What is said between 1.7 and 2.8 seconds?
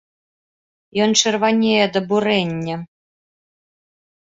ад абурэння.